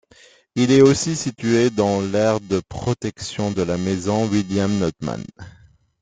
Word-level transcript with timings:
Il 0.55 0.71
est 0.71 0.81
aussi 0.81 1.15
située 1.15 1.69
dans 1.69 2.01
l'aire 2.01 2.39
de 2.39 2.59
protection 2.59 3.51
de 3.51 3.61
la 3.61 3.77
maison 3.77 4.27
William-Notman. 4.27 5.23